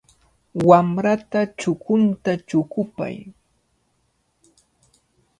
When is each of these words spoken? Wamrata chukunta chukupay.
Wamrata 0.67 1.41
chukunta 1.59 2.31
chukupay. 2.49 3.15